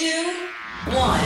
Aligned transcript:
Two, 0.00 0.46
one. 0.94 1.20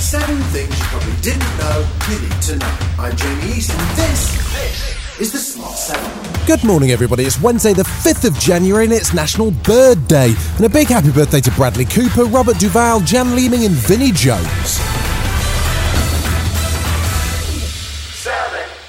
Seven 0.00 0.38
things 0.50 0.76
you 0.76 0.84
probably 0.86 1.14
didn't 1.22 1.58
know 1.58 1.88
you 2.10 2.18
need 2.18 2.42
to 2.42 2.56
know. 2.56 2.78
I'm 2.98 3.16
Jamie 3.16 3.52
East, 3.52 3.70
and 3.70 3.96
this 3.96 5.20
is 5.20 5.30
the 5.30 5.38
Smart 5.38 5.78
Seven. 5.78 6.46
Good 6.48 6.64
morning, 6.64 6.90
everybody. 6.90 7.22
It's 7.22 7.40
Wednesday, 7.40 7.74
the 7.74 7.84
5th 7.84 8.24
of 8.24 8.36
January, 8.40 8.86
and 8.86 8.92
it's 8.92 9.14
National 9.14 9.52
Bird 9.52 10.08
Day. 10.08 10.34
And 10.56 10.66
a 10.66 10.68
big 10.68 10.88
happy 10.88 11.12
birthday 11.12 11.40
to 11.42 11.52
Bradley 11.52 11.84
Cooper, 11.84 12.24
Robert 12.24 12.58
Duvall, 12.58 13.02
Jan 13.02 13.36
Leeming, 13.36 13.64
and 13.64 13.74
Vinnie 13.74 14.10
Jones. 14.10 14.87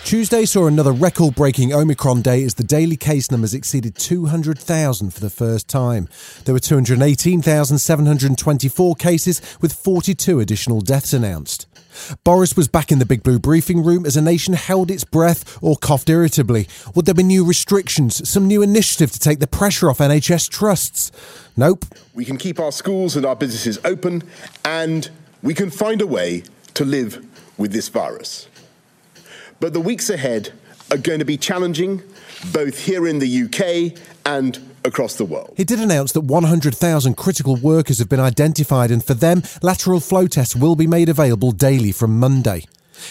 Tuesday 0.10 0.42
saw 0.44 0.66
another 0.66 0.92
record 0.92 1.36
breaking 1.36 1.72
Omicron 1.72 2.24
day 2.24 2.44
as 2.44 2.56
the 2.56 2.64
daily 2.64 2.98
case 2.98 3.30
numbers 3.30 3.54
exceeded 3.54 3.94
200,000 3.94 5.14
for 5.14 5.20
the 5.20 5.30
first 5.30 5.68
time. 5.68 6.10
There 6.46 6.54
were 6.54 6.60
218,724 6.60 8.96
cases, 8.96 9.58
with 9.62 9.72
42 9.72 10.40
additional 10.40 10.82
deaths 10.82 11.14
announced. 11.14 11.68
Boris 12.24 12.58
was 12.58 12.68
back 12.68 12.92
in 12.92 12.98
the 12.98 13.06
Big 13.06 13.22
Blue 13.22 13.38
briefing 13.38 13.84
room 13.84 14.04
as 14.04 14.18
a 14.18 14.22
nation 14.22 14.56
held 14.56 14.90
its 14.90 15.04
breath 15.04 15.60
or 15.62 15.78
coughed 15.78 16.10
irritably. 16.10 16.68
Would 16.96 17.06
there 17.06 17.14
be 17.14 17.22
new 17.22 17.46
restrictions, 17.46 18.28
some 18.28 18.48
new 18.48 18.64
initiative 18.64 19.12
to 19.12 19.20
take 19.20 19.38
the 19.38 19.46
pressure 19.46 19.92
off 19.92 20.00
NHS 20.00 20.50
trusts? 20.50 21.12
Nope. 21.56 21.86
We 22.16 22.26
can 22.26 22.38
keep 22.38 22.60
our 22.60 22.72
schools 22.72 23.16
and 23.16 23.28
our 23.28 23.36
businesses 23.36 23.78
open, 23.86 24.24
and 24.66 25.08
we 25.44 25.54
can 25.54 25.70
find 25.70 26.02
a 26.02 26.08
way 26.08 26.46
to 26.74 26.84
live 26.84 27.24
with 27.60 27.74
this 27.74 27.90
virus. 27.90 28.49
But 29.60 29.74
the 29.74 29.82
weeks 29.82 30.10
ahead 30.10 30.54
are 30.92 30.98
going 30.98 31.20
to 31.20 31.26
be 31.26 31.38
challenging, 31.38 32.02
both 32.52 32.80
here 32.80 33.08
in 33.08 33.20
the 33.20 33.44
UK 33.44 34.00
and 34.26 34.58
across 34.86 35.16
the 35.16 35.26
world. 35.26 35.54
He 35.58 35.64
did 35.64 35.80
announce 35.80 36.14
that 36.14 36.22
100,000 36.22 37.16
critical 37.16 37.56
workers 37.58 38.00
have 38.00 38.10
been 38.10 38.20
identified, 38.20 38.92
and 38.92 39.04
for 39.04 39.14
them, 39.14 39.44
lateral 39.62 40.00
flow 40.00 40.28
tests 40.28 40.56
will 40.56 40.76
be 40.76 40.88
made 40.88 41.10
available 41.10 41.52
daily 41.52 41.92
from 41.92 42.20
Monday. 42.20 42.66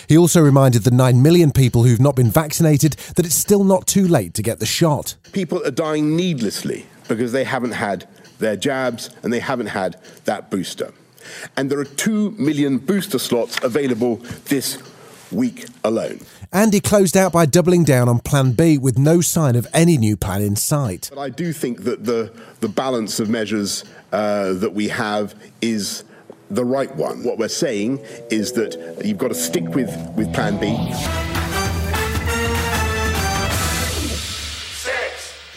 He 0.08 0.16
also 0.16 0.40
reminded 0.40 0.84
the 0.84 0.90
9 0.90 1.22
million 1.22 1.50
people 1.50 1.84
who've 1.84 2.00
not 2.00 2.16
been 2.16 2.30
vaccinated 2.30 2.92
that 3.16 3.27
it's 3.27 3.34
still 3.34 3.64
not 3.64 3.86
too 3.86 4.06
late 4.06 4.34
to 4.34 4.42
get 4.42 4.58
the 4.58 4.66
shot. 4.66 5.16
People 5.33 5.64
are 5.66 5.70
dying 5.70 6.16
needlessly 6.16 6.86
because 7.08 7.33
they 7.33 7.44
haven't 7.44 7.72
had 7.72 8.06
their 8.38 8.56
jabs 8.56 9.10
and 9.22 9.33
they 9.33 9.40
haven't 9.40 9.68
had 9.68 9.96
that 10.24 10.50
booster. 10.50 10.92
And 11.56 11.70
there 11.70 11.78
are 11.78 11.84
2 11.84 12.33
million 12.33 12.78
booster 12.78 13.18
slots 13.18 13.62
available 13.62 14.16
this 14.46 14.78
week 15.33 15.66
alone. 15.84 16.20
And 16.52 16.72
he 16.72 16.80
closed 16.80 17.16
out 17.16 17.32
by 17.32 17.44
doubling 17.46 17.84
down 17.84 18.08
on 18.08 18.20
Plan 18.20 18.52
B 18.52 18.78
with 18.78 18.98
no 18.98 19.20
sign 19.20 19.54
of 19.54 19.66
any 19.74 19.98
new 19.98 20.16
plan 20.16 20.41
in 20.41 20.56
sight. 20.56 21.10
But 21.12 21.20
I 21.20 21.28
do 21.28 21.52
think 21.52 21.84
that 21.84 22.05
the, 22.05 22.32
the 22.60 22.68
balance 22.68 23.20
of 23.20 23.28
measures 23.28 23.84
uh, 24.12 24.55
that 24.55 24.72
we 24.72 24.88
have 24.88 25.34
is 25.60 26.05
the 26.50 26.64
right 26.64 26.94
one. 26.96 27.22
What 27.22 27.38
we're 27.38 27.48
saying 27.48 27.98
is 28.30 28.52
that 28.52 29.02
you've 29.05 29.18
got 29.18 29.28
to 29.28 29.34
stick 29.34 29.68
with, 29.68 29.95
with 30.17 30.33
Plan 30.33 30.58
B. 30.58 31.37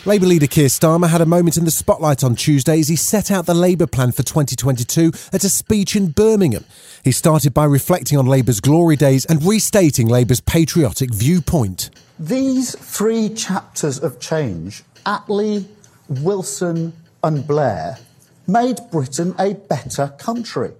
Labour 0.03 0.25
leader 0.25 0.47
Keir 0.47 0.65
Starmer 0.65 1.09
had 1.09 1.21
a 1.21 1.27
moment 1.27 1.57
in 1.57 1.65
the 1.65 1.69
spotlight 1.69 2.23
on 2.23 2.33
Tuesday 2.33 2.79
as 2.79 2.87
he 2.87 2.95
set 2.95 3.29
out 3.29 3.45
the 3.45 3.53
Labour 3.53 3.85
plan 3.85 4.11
for 4.11 4.23
2022 4.23 5.11
at 5.31 5.43
a 5.43 5.49
speech 5.49 5.95
in 5.95 6.09
Birmingham. 6.09 6.65
He 7.03 7.11
started 7.11 7.53
by 7.53 7.65
reflecting 7.65 8.17
on 8.17 8.25
Labour's 8.25 8.59
glory 8.59 8.95
days 8.95 9.25
and 9.25 9.45
restating 9.45 10.07
Labour's 10.07 10.41
patriotic 10.41 11.13
viewpoint. 11.13 11.91
These 12.17 12.75
three 12.75 13.29
chapters 13.29 13.99
of 13.99 14.19
change, 14.19 14.83
Attlee, 15.05 15.67
Wilson, 16.09 16.93
and 17.23 17.45
Blair, 17.45 17.99
made 18.47 18.79
Britain 18.91 19.35
a 19.37 19.53
better 19.53 20.15
country. 20.17 20.71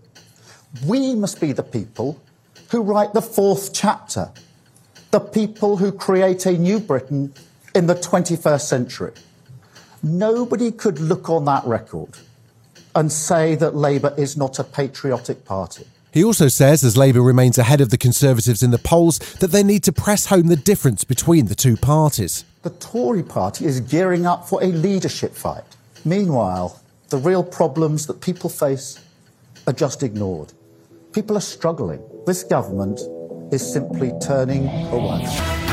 We 0.87 1.13
must 1.13 1.39
be 1.39 1.51
the 1.51 1.61
people 1.61 2.19
who 2.71 2.81
write 2.81 3.13
the 3.13 3.21
fourth 3.21 3.71
chapter, 3.71 4.31
the 5.11 5.19
people 5.19 5.77
who 5.77 5.91
create 5.91 6.47
a 6.47 6.53
new 6.53 6.79
Britain 6.79 7.35
in 7.73 7.87
the 7.87 7.95
21st 7.95 8.61
century. 8.61 9.11
Nobody 10.03 10.71
could 10.71 10.99
look 10.99 11.29
on 11.29 11.45
that 11.45 11.63
record 11.65 12.09
and 12.95 13.11
say 13.11 13.55
that 13.55 13.75
Labour 13.75 14.13
is 14.17 14.35
not 14.35 14.59
a 14.59 14.63
patriotic 14.63 15.45
party. 15.45 15.85
He 16.11 16.23
also 16.23 16.49
says, 16.49 16.83
as 16.83 16.97
Labour 16.97 17.21
remains 17.21 17.57
ahead 17.57 17.79
of 17.79 17.89
the 17.89 17.97
Conservatives 17.97 18.61
in 18.61 18.71
the 18.71 18.77
polls, 18.77 19.19
that 19.39 19.51
they 19.51 19.63
need 19.63 19.83
to 19.83 19.93
press 19.93 20.25
home 20.25 20.47
the 20.47 20.57
difference 20.57 21.05
between 21.05 21.45
the 21.45 21.55
two 21.55 21.77
parties. 21.77 22.43
The 22.63 22.69
Tory 22.71 23.23
party 23.23 23.65
is 23.65 23.79
gearing 23.79 24.25
up 24.25 24.47
for 24.47 24.61
a 24.61 24.67
leadership 24.67 25.33
fight. 25.33 25.63
Meanwhile, 26.03 26.81
the 27.09 27.17
real 27.17 27.43
problems 27.43 28.07
that 28.07 28.19
people 28.19 28.49
face 28.49 28.99
are 29.67 29.73
just 29.73 30.03
ignored. 30.03 30.51
People 31.13 31.37
are 31.37 31.41
struggling. 31.41 32.01
This 32.25 32.43
government 32.43 32.99
is 33.53 33.61
simply 33.61 34.11
turning 34.21 34.67
away. 34.87 35.70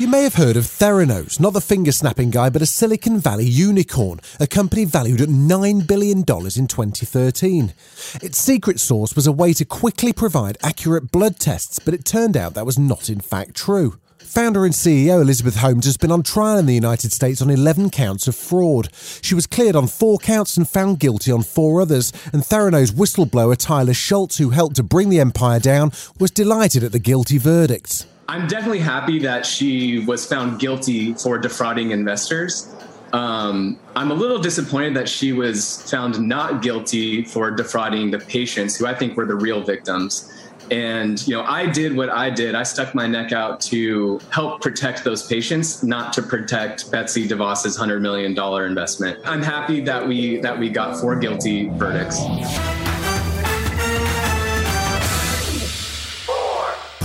You 0.00 0.08
may 0.08 0.22
have 0.22 0.36
heard 0.36 0.56
of 0.56 0.64
Theranos, 0.64 1.38
not 1.38 1.52
the 1.52 1.60
finger 1.60 1.92
snapping 1.92 2.30
guy, 2.30 2.48
but 2.48 2.62
a 2.62 2.66
Silicon 2.66 3.18
Valley 3.18 3.44
unicorn, 3.44 4.20
a 4.40 4.46
company 4.46 4.86
valued 4.86 5.20
at 5.20 5.28
$9 5.28 5.86
billion 5.86 6.20
in 6.20 6.24
2013. 6.24 7.74
Its 8.22 8.38
secret 8.38 8.80
sauce 8.80 9.14
was 9.14 9.26
a 9.26 9.32
way 9.32 9.52
to 9.52 9.66
quickly 9.66 10.14
provide 10.14 10.56
accurate 10.62 11.12
blood 11.12 11.38
tests, 11.38 11.78
but 11.78 11.92
it 11.92 12.06
turned 12.06 12.34
out 12.34 12.54
that 12.54 12.64
was 12.64 12.78
not 12.78 13.10
in 13.10 13.20
fact 13.20 13.54
true. 13.54 14.00
Founder 14.20 14.64
and 14.64 14.72
CEO 14.72 15.20
Elizabeth 15.20 15.56
Holmes 15.56 15.84
has 15.84 15.98
been 15.98 16.12
on 16.12 16.22
trial 16.22 16.56
in 16.56 16.64
the 16.64 16.72
United 16.72 17.12
States 17.12 17.42
on 17.42 17.50
11 17.50 17.90
counts 17.90 18.26
of 18.26 18.34
fraud. 18.34 18.88
She 19.20 19.34
was 19.34 19.46
cleared 19.46 19.76
on 19.76 19.86
four 19.86 20.16
counts 20.16 20.56
and 20.56 20.66
found 20.66 20.98
guilty 20.98 21.30
on 21.30 21.42
four 21.42 21.82
others, 21.82 22.10
and 22.32 22.40
Theranos 22.40 22.92
whistleblower 22.92 23.54
Tyler 23.54 23.92
Shultz, 23.92 24.38
who 24.38 24.48
helped 24.48 24.76
to 24.76 24.82
bring 24.82 25.10
the 25.10 25.20
empire 25.20 25.60
down, 25.60 25.92
was 26.18 26.30
delighted 26.30 26.82
at 26.82 26.92
the 26.92 26.98
guilty 26.98 27.36
verdicts. 27.36 28.06
I'm 28.30 28.46
definitely 28.46 28.78
happy 28.78 29.18
that 29.18 29.44
she 29.44 30.04
was 30.06 30.24
found 30.24 30.60
guilty 30.60 31.14
for 31.14 31.36
defrauding 31.36 31.90
investors. 31.90 32.72
Um, 33.12 33.76
I'm 33.96 34.12
a 34.12 34.14
little 34.14 34.38
disappointed 34.38 34.94
that 34.94 35.08
she 35.08 35.32
was 35.32 35.90
found 35.90 36.20
not 36.20 36.62
guilty 36.62 37.24
for 37.24 37.50
defrauding 37.50 38.12
the 38.12 38.20
patients, 38.20 38.76
who 38.76 38.86
I 38.86 38.94
think 38.94 39.16
were 39.16 39.26
the 39.26 39.34
real 39.34 39.64
victims. 39.64 40.32
And 40.70 41.20
you 41.26 41.34
know, 41.34 41.42
I 41.42 41.66
did 41.66 41.96
what 41.96 42.08
I 42.08 42.30
did. 42.30 42.54
I 42.54 42.62
stuck 42.62 42.94
my 42.94 43.08
neck 43.08 43.32
out 43.32 43.60
to 43.62 44.20
help 44.30 44.60
protect 44.60 45.02
those 45.02 45.26
patients, 45.26 45.82
not 45.82 46.12
to 46.12 46.22
protect 46.22 46.88
Betsy 46.92 47.26
DeVos's 47.26 47.76
hundred 47.76 48.00
million 48.00 48.32
dollar 48.32 48.64
investment. 48.64 49.18
I'm 49.24 49.42
happy 49.42 49.80
that 49.80 50.06
we 50.06 50.36
that 50.36 50.56
we 50.56 50.70
got 50.70 51.00
four 51.00 51.16
guilty 51.16 51.68
verdicts. 51.70 52.20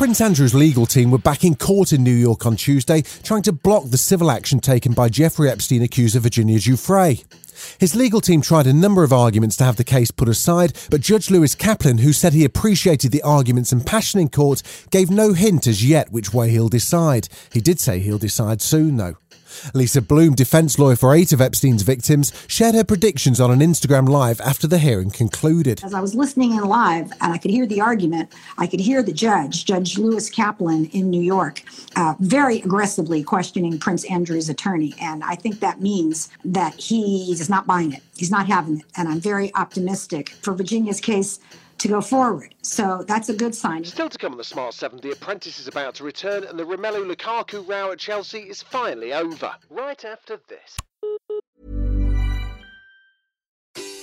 Prince 0.06 0.22
Andrew's 0.22 0.54
legal 0.54 0.86
team 0.86 1.10
were 1.10 1.18
back 1.18 1.44
in 1.44 1.56
court 1.56 1.92
in 1.92 2.04
New 2.04 2.14
York 2.14 2.46
on 2.46 2.56
Tuesday, 2.56 3.02
trying 3.24 3.42
to 3.42 3.52
block 3.52 3.86
the 3.86 3.98
civil 3.98 4.30
action 4.30 4.60
taken 4.60 4.94
by 4.94 5.10
Jeffrey 5.10 5.50
Epstein 5.50 5.82
accuser 5.82 6.20
Virginia 6.20 6.60
Giuffre. 6.60 7.26
His 7.80 7.96
legal 7.96 8.22
team 8.22 8.44
tried 8.44 8.68
a 8.68 8.74
number 8.74 9.04
of 9.04 9.12
arguments 9.12 9.58
to 9.58 9.64
have 9.64 9.78
the 9.78 9.84
case 9.84 10.12
put 10.12 10.30
aside, 10.30 10.78
but 10.92 11.02
Judge 11.02 11.32
Lewis 11.32 11.56
Kaplan, 11.56 11.98
who 11.98 12.14
said 12.14 12.34
he 12.34 12.46
appreciated 12.46 13.12
the 13.12 13.24
arguments 13.24 13.72
and 13.72 13.84
passion 13.84 14.20
in 14.20 14.30
court, 14.30 14.62
gave 14.92 15.10
no 15.10 15.34
hint 15.34 15.66
as 15.66 15.84
yet 15.84 16.12
which 16.12 16.32
way 16.32 16.52
he'll 16.52 16.70
decide. 16.70 17.28
He 17.52 17.60
did 17.60 17.80
say 17.80 17.98
he'll 17.98 18.20
decide 18.20 18.62
soon, 18.62 18.98
though. 18.98 19.16
Lisa 19.74 20.02
Bloom, 20.02 20.34
defence 20.34 20.78
lawyer 20.80 20.96
for 20.96 21.14
eight 21.14 21.32
of 21.32 21.42
Epstein's 21.42 21.84
victims, 21.84 22.32
shared 22.48 22.76
her 22.76 22.84
predictions 22.84 23.40
on 23.40 23.52
an 23.52 23.60
Instagram 23.60 24.08
Live 24.08 24.42
after 24.42 24.68
the 24.68 24.80
hearing 24.80 25.12
concluded. 25.12 25.84
As 25.84 25.94
I 25.94 26.02
was 26.02 26.16
listening 26.16 26.52
in 26.52 26.64
live 26.64 27.12
and 27.22 27.34
I 27.34 27.38
could 27.38 27.52
hear 27.52 27.66
the 27.66 27.82
argument, 27.82 28.34
I 28.58 28.68
could 28.68 28.80
hear 28.80 29.04
the 29.04 29.14
judge, 29.14 29.66
Judge 29.66 29.98
Lewis 29.98 30.30
Kaplan 30.30 30.86
in 30.88 31.10
New 31.10 31.22
York, 31.22 31.64
uh, 31.96 32.16
very 32.20 32.60
aggressively 32.62 33.24
questioning 33.24 33.80
Prince 33.80 34.04
Andrew's 34.06 34.50
attorney. 34.50 34.94
And 35.02 35.24
I 35.24 35.36
think 35.36 35.60
that 35.60 35.82
means 35.82 36.30
that 36.44 36.76
he 36.76 37.32
is 37.32 37.50
not 37.50 37.68
buying 37.68 37.94
it. 37.94 38.02
He's 38.18 38.32
not 38.32 38.48
having 38.48 38.80
it. 38.80 38.86
And 38.98 39.08
I'm 39.10 39.20
very 39.20 39.54
optimistic. 39.56 40.30
For 40.42 40.54
Virginia's 40.54 41.02
case, 41.02 41.40
to 41.78 41.88
go 41.88 42.02
forward. 42.02 42.56
So 42.62 43.04
that's 43.08 43.30
a 43.30 43.34
good 43.34 43.56
sign. 43.56 43.84
Still 43.84 44.10
to 44.10 44.18
come 44.18 44.32
on 44.32 44.38
the 44.38 44.44
Smart 44.44 44.74
7, 44.74 45.00
The 45.02 45.12
Apprentice 45.12 45.60
is 45.60 45.68
about 45.68 45.96
to 45.96 46.04
return 46.04 46.44
and 46.44 46.58
the 46.58 46.64
Romelu 46.64 47.14
Lukaku 47.14 47.68
row 47.68 47.92
at 47.92 48.00
Chelsea 48.00 48.40
is 48.40 48.62
finally 48.62 49.14
over. 49.14 49.56
Right 49.70 50.04
after 50.06 50.40
this. 50.48 50.78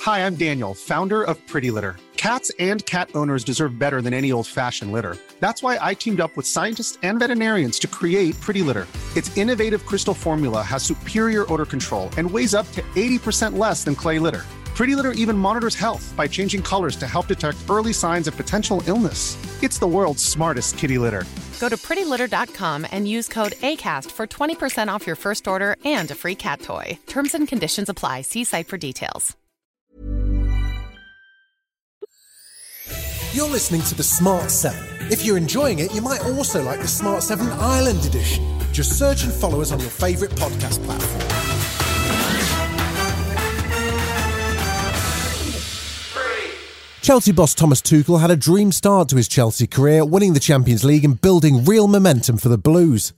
Hi, 0.03 0.27
I'm 0.27 0.35
Daniel, 0.35 0.75
founder 0.75 1.23
of 1.23 1.45
Pretty 1.47 1.71
Litter. 1.71 1.97
Cats 2.17 2.53
and 2.59 2.85
cat 2.87 3.11
owners 3.15 3.43
deserve 3.43 3.79
better 3.79 4.01
than 4.01 4.15
any 4.15 4.31
old 4.31 4.47
fashioned 4.47 4.93
litter. 4.93 5.17
That's 5.41 5.63
why 5.63 5.79
I 5.81 5.95
teamed 5.95 6.21
up 6.21 6.37
with 6.37 6.47
scientists 6.47 6.99
and 7.03 7.19
veterinarians 7.19 7.79
to 7.81 7.89
create 7.89 8.39
Pretty 8.41 8.63
Litter. 8.63 8.87
Its 9.17 9.37
innovative 9.37 9.85
crystal 9.87 10.15
formula 10.15 10.63
has 10.63 10.83
superior 10.83 11.53
odor 11.53 11.67
control 11.67 12.11
and 12.17 12.31
weighs 12.31 12.55
up 12.55 12.71
to 12.73 12.83
80% 12.95 13.59
less 13.59 13.83
than 13.85 13.95
clay 13.95 14.19
litter. 14.19 14.45
Pretty 14.83 14.97
Litter 14.97 15.13
even 15.13 15.39
monitors 15.39 15.77
health 15.77 16.13
by 16.17 16.27
changing 16.27 16.61
colors 16.61 16.97
to 16.97 17.07
help 17.07 17.29
detect 17.29 17.59
early 17.71 17.93
signs 17.93 18.27
of 18.27 18.37
potential 18.37 18.83
illness. 18.89 19.37
It's 19.63 19.79
the 19.79 19.87
world's 19.87 20.25
smartest 20.25 20.77
kitty 20.77 20.99
litter. 20.99 21.25
Go 21.61 21.69
to 21.69 21.77
prettylitter.com 21.77 22.89
and 22.91 23.07
use 23.07 23.29
code 23.29 23.53
ACAST 23.53 24.11
for 24.11 24.27
20% 24.27 24.89
off 24.89 25.07
your 25.07 25.15
first 25.15 25.47
order 25.47 25.77
and 25.85 26.11
a 26.11 26.17
free 26.17 26.35
cat 26.35 26.63
toy. 26.63 26.99
Terms 27.07 27.33
and 27.33 27.47
conditions 27.47 27.89
apply. 27.89 28.23
See 28.23 28.43
site 28.43 28.67
for 28.67 28.77
details. 28.77 29.37
You're 33.35 33.49
listening 33.49 33.83
to 33.83 33.95
the 33.95 34.03
Smart 34.03 34.51
7. 34.51 35.13
If 35.13 35.25
you're 35.25 35.37
enjoying 35.37 35.79
it, 35.79 35.95
you 35.95 36.03
might 36.03 36.25
also 36.25 36.61
like 36.61 36.81
the 36.81 36.89
Smart 36.89 37.23
7 37.23 37.49
Ireland 37.53 38.05
Edition. 38.05 38.45
Just 38.73 38.99
search 38.99 39.23
and 39.23 39.33
follow 39.33 39.61
us 39.61 39.71
on 39.71 39.79
your 39.79 39.91
favourite 39.91 40.35
podcast 40.35 40.83
platform. 40.83 41.52
Chelsea 47.03 47.33
boss 47.33 47.53
Thomas 47.53 47.83
Tuchel 47.83 48.21
had 48.21 48.31
a 48.31 48.37
dream 48.37 48.71
start 48.71 49.09
to 49.09 49.17
his 49.17 49.27
Chelsea 49.27 49.67
career, 49.67 50.05
winning 50.05 50.35
the 50.35 50.41
Champions 50.41 50.85
League 50.85 51.05
and 51.05 51.21
building 51.21 51.65
real 51.65 51.89
momentum 51.89 52.37
for 52.37 52.49
the 52.49 52.57
Blues. 52.57 53.13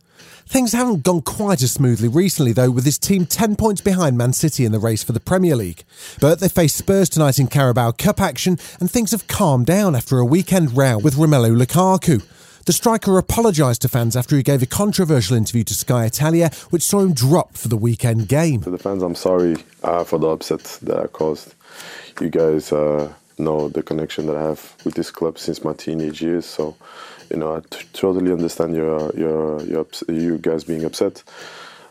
Things 0.46 0.72
haven't 0.72 1.02
gone 1.02 1.20
quite 1.20 1.62
as 1.62 1.72
smoothly 1.72 2.08
recently, 2.08 2.54
though, 2.54 2.70
with 2.70 2.86
his 2.86 2.98
team 2.98 3.26
10 3.26 3.56
points 3.56 3.82
behind 3.82 4.16
Man 4.16 4.32
City 4.32 4.64
in 4.64 4.72
the 4.72 4.78
race 4.78 5.04
for 5.04 5.12
the 5.12 5.20
Premier 5.20 5.54
League. 5.54 5.84
But 6.18 6.40
they 6.40 6.48
face 6.48 6.72
Spurs 6.72 7.10
tonight 7.10 7.38
in 7.38 7.46
Carabao 7.46 7.90
Cup 7.90 8.22
action, 8.22 8.58
and 8.80 8.90
things 8.90 9.10
have 9.10 9.26
calmed 9.26 9.66
down 9.66 9.94
after 9.94 10.16
a 10.16 10.24
weekend 10.24 10.74
row 10.74 10.96
with 10.96 11.16
Romelu 11.16 11.54
Lukaku. 11.54 12.24
The 12.64 12.72
striker 12.72 13.18
apologised 13.18 13.82
to 13.82 13.90
fans 13.90 14.16
after 14.16 14.34
he 14.34 14.42
gave 14.42 14.62
a 14.62 14.66
controversial 14.66 15.36
interview 15.36 15.62
to 15.64 15.74
Sky 15.74 16.06
Italia, 16.06 16.50
which 16.70 16.82
saw 16.82 17.00
him 17.00 17.12
drop 17.12 17.58
for 17.58 17.68
the 17.68 17.76
weekend 17.76 18.28
game. 18.28 18.62
To 18.62 18.70
the 18.70 18.78
fans, 18.78 19.02
I'm 19.02 19.14
sorry 19.14 19.56
uh, 19.82 20.04
for 20.04 20.18
the 20.18 20.28
upset 20.28 20.78
that 20.80 20.98
I 20.98 21.06
caused. 21.06 21.54
You 22.18 22.30
guys 22.30 22.72
uh, 22.72 23.12
know 23.38 23.68
the 23.68 23.82
connection 23.82 24.26
that 24.26 24.36
I 24.36 24.42
have 24.42 24.74
with 24.84 24.94
this 24.94 25.10
club 25.10 25.38
since 25.38 25.64
my 25.64 25.72
teenage 25.72 26.22
years, 26.22 26.46
so 26.46 26.76
you 27.30 27.36
know 27.36 27.56
I 27.56 27.60
t- 27.60 27.86
totally 27.92 28.32
understand 28.32 28.74
your 28.74 29.12
your 29.14 29.62
your 29.62 29.86
you 30.08 30.38
guys 30.38 30.64
being 30.64 30.84
upset. 30.84 31.22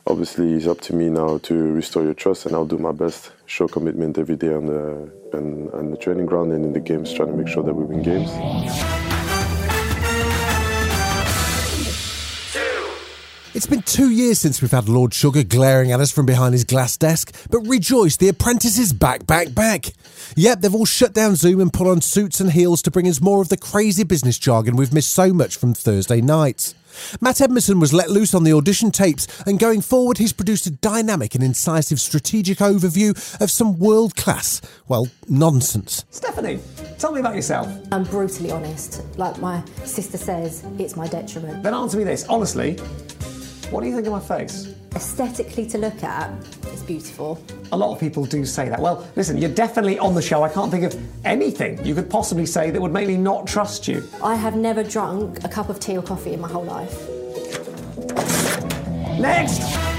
Obviously, 0.06 0.54
it's 0.54 0.68
up 0.68 0.82
to 0.82 0.94
me 0.94 1.10
now 1.10 1.38
to 1.40 1.54
restore 1.56 2.04
your 2.04 2.14
trust, 2.14 2.46
and 2.46 2.56
I'll 2.56 2.66
do 2.66 2.78
my 2.78 2.92
best, 2.92 3.32
show 3.46 3.68
commitment 3.68 4.18
every 4.18 4.36
day 4.36 4.54
on 4.54 4.66
the 4.66 5.12
on 5.34 5.92
the 5.92 5.98
training 5.98 6.26
ground 6.26 6.52
and 6.52 6.66
in 6.66 6.74
the 6.74 6.80
games, 6.80 7.14
trying 7.14 7.30
to 7.30 7.38
make 7.38 7.48
sure 7.48 7.64
that 7.64 7.74
we 7.74 7.84
win 7.84 8.04
games. 8.04 9.13
It's 13.56 13.68
been 13.68 13.84
two 13.84 14.10
years 14.10 14.40
since 14.40 14.64
we've 14.64 14.72
had 14.72 14.90
Lord 14.90 15.14
Sugar 15.14 15.44
glaring 15.44 15.92
at 15.92 16.00
us 16.00 16.12
from 16.12 16.26
behind 16.26 16.54
his 16.54 16.64
glass 16.64 16.98
desk, 16.98 17.36
but 17.52 17.60
rejoice, 17.60 18.18
the 18.18 18.30
apprentice 18.30 18.80
is 18.80 18.94
back, 18.94 19.28
back, 19.28 19.54
back. 19.54 19.94
Yep, 20.36 20.62
they've 20.62 20.74
all 20.74 20.86
shut 20.86 21.14
down 21.14 21.36
Zoom 21.36 21.62
and 21.62 21.72
put 21.72 21.86
on 21.86 22.02
suits 22.02 22.40
and 22.40 22.52
heels 22.52 22.82
to 22.82 22.90
bring 22.90 23.08
us 23.08 23.22
more 23.22 23.44
of 23.44 23.50
the 23.50 23.58
crazy 23.58 24.04
business 24.04 24.40
jargon 24.40 24.76
we've 24.76 24.92
missed 24.92 25.14
so 25.14 25.32
much 25.32 25.56
from 25.56 25.76
Thursday 25.76 26.20
nights. 26.20 26.74
Matt 27.22 27.42
Edmondson 27.42 27.80
was 27.80 27.94
let 27.94 28.10
loose 28.10 28.34
on 28.34 28.44
the 28.44 28.54
audition 28.54 28.90
tapes, 28.90 29.28
and 29.44 29.60
going 29.60 29.82
forward, 29.82 30.18
he's 30.18 30.34
produced 30.34 30.66
a 30.66 30.72
dynamic 30.72 31.36
and 31.36 31.44
incisive 31.44 32.00
strategic 32.00 32.58
overview 32.58 33.12
of 33.40 33.52
some 33.52 33.78
world 33.78 34.16
class, 34.16 34.62
well, 34.88 35.08
nonsense. 35.30 36.06
Stephanie, 36.10 36.60
tell 36.98 37.12
me 37.12 37.20
about 37.20 37.36
yourself. 37.36 37.68
I'm 37.92 38.04
brutally 38.04 38.50
honest. 38.50 39.04
Like 39.18 39.38
my 39.40 39.64
sister 39.84 40.18
says, 40.18 40.66
it's 40.80 40.96
my 40.96 41.08
detriment. 41.08 41.62
Then 41.62 41.76
answer 41.76 41.98
me 41.98 42.04
this 42.04 42.26
honestly. 42.28 42.80
What 43.74 43.82
do 43.82 43.88
you 43.88 43.96
think 43.96 44.06
of 44.06 44.14
my 44.14 44.20
face? 44.20 44.72
Aesthetically 44.96 45.66
to 45.70 45.80
look 45.80 46.04
at, 46.04 46.30
it's 46.68 46.84
beautiful. 46.84 47.44
A 47.72 47.76
lot 47.76 47.92
of 47.92 48.00
people 48.00 48.24
do 48.24 48.46
say 48.46 48.70
that. 48.70 48.80
Well, 48.80 49.08
listen, 49.16 49.40
you're 49.40 49.50
definitely 49.50 49.98
on 49.98 50.14
the 50.14 50.22
show. 50.22 50.44
I 50.44 50.50
can't 50.50 50.70
think 50.70 50.84
of 50.84 50.96
anything 51.26 51.84
you 51.84 51.96
could 51.96 52.08
possibly 52.08 52.46
say 52.46 52.70
that 52.70 52.80
would 52.80 52.94
make 52.94 53.08
me 53.08 53.18
not 53.18 53.48
trust 53.48 53.88
you. 53.88 54.08
I 54.24 54.36
have 54.36 54.56
never 54.56 54.84
drunk 54.84 55.44
a 55.44 55.50
cup 55.50 55.70
of 55.70 55.80
tea 55.80 55.98
or 55.98 56.04
coffee 56.04 56.34
in 56.34 56.42
my 56.42 56.50
whole 56.50 56.66
life. 56.66 57.10
Next! 59.20 59.93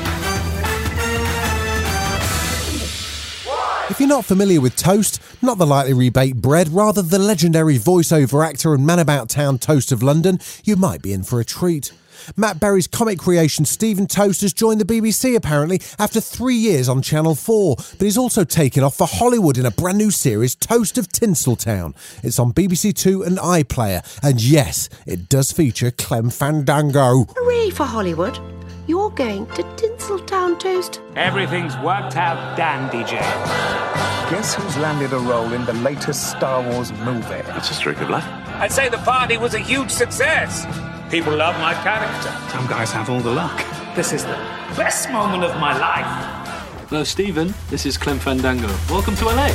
If 3.90 4.00
you're 4.00 4.08
not 4.08 4.24
familiar 4.24 4.62
with 4.62 4.76
Toast, 4.76 5.20
not 5.42 5.58
the 5.58 5.66
lightly 5.66 5.92
rebaked 5.92 6.40
bread, 6.40 6.68
rather 6.68 7.02
the 7.02 7.18
legendary 7.18 7.78
voiceover 7.78 8.44
actor 8.44 8.72
and 8.72 8.86
man 8.86 8.98
about 8.98 9.28
town 9.28 9.58
Toast 9.58 9.92
of 9.92 10.02
London, 10.02 10.38
you 10.64 10.74
might 10.74 11.02
be 11.02 11.12
in 11.12 11.22
for 11.22 11.38
a 11.38 11.44
treat. 11.44 11.92
Matt 12.34 12.58
Berry's 12.58 12.86
comic 12.86 13.18
creation 13.18 13.66
Stephen 13.66 14.06
Toast 14.06 14.40
has 14.40 14.54
joined 14.54 14.80
the 14.80 14.86
BBC 14.86 15.36
apparently 15.36 15.82
after 15.98 16.18
three 16.18 16.54
years 16.54 16.88
on 16.88 17.02
Channel 17.02 17.34
4, 17.34 17.76
but 17.76 18.00
he's 18.00 18.16
also 18.16 18.42
taken 18.42 18.82
off 18.82 18.96
for 18.96 19.06
Hollywood 19.06 19.58
in 19.58 19.66
a 19.66 19.70
brand 19.70 19.98
new 19.98 20.10
series, 20.10 20.54
Toast 20.54 20.96
of 20.96 21.08
Tinseltown. 21.08 21.94
It's 22.22 22.38
on 22.38 22.54
BBC 22.54 22.94
Two 22.94 23.22
and 23.22 23.36
iPlayer, 23.36 24.02
and 24.22 24.42
yes, 24.42 24.88
it 25.06 25.28
does 25.28 25.52
feature 25.52 25.90
Clem 25.90 26.30
Fandango. 26.30 27.26
Hooray 27.36 27.68
for 27.68 27.84
Hollywood! 27.84 28.38
You're 28.86 29.10
going 29.10 29.46
to 29.46 29.62
Tinseltown 29.62 30.58
Toast. 30.58 31.00
Everything's 31.16 31.74
worked 31.78 32.16
out 32.16 32.56
dandy, 32.56 33.02
Jay. 33.04 33.73
Guess 34.30 34.54
who's 34.54 34.78
landed 34.78 35.12
a 35.12 35.18
role 35.18 35.52
in 35.52 35.66
the 35.66 35.74
latest 35.74 36.30
Star 36.30 36.62
Wars 36.62 36.92
movie? 36.92 37.42
That's 37.46 37.70
a 37.70 37.74
streak 37.74 38.00
of 38.00 38.08
luck. 38.08 38.24
I'd 38.58 38.72
say 38.72 38.88
the 38.88 38.96
party 38.98 39.36
was 39.36 39.52
a 39.52 39.58
huge 39.58 39.90
success. 39.90 40.64
People 41.10 41.36
love 41.36 41.54
my 41.60 41.74
character. 41.74 42.32
Some 42.50 42.66
guys 42.66 42.90
have 42.90 43.10
all 43.10 43.20
the 43.20 43.30
luck. 43.30 43.62
This 43.94 44.14
is 44.14 44.24
the 44.24 44.38
best 44.76 45.10
moment 45.10 45.44
of 45.44 45.54
my 45.60 45.76
life. 45.76 46.88
Hello, 46.88 47.04
Stephen. 47.04 47.52
This 47.68 47.84
is 47.84 47.98
Clem 47.98 48.18
Fandango. 48.18 48.68
Welcome 48.88 49.14
to 49.16 49.26
LA. 49.26 49.48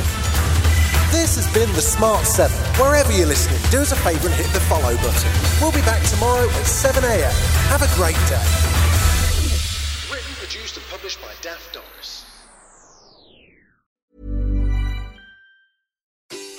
This 1.10 1.34
has 1.34 1.52
been 1.52 1.70
The 1.74 1.82
Smart 1.82 2.24
7. 2.24 2.56
Wherever 2.80 3.10
you're 3.10 3.26
listening, 3.26 3.60
do 3.72 3.78
us 3.80 3.90
a 3.90 3.96
favour 3.96 4.28
and 4.28 4.36
hit 4.36 4.46
the 4.52 4.60
follow 4.60 4.94
button. 4.98 5.32
We'll 5.60 5.72
be 5.72 5.82
back 5.82 6.00
tomorrow 6.08 6.46
at 6.48 6.64
7am. 6.64 7.32
Have 7.70 7.82
a 7.82 7.92
great 7.96 8.14
day. 8.30 8.69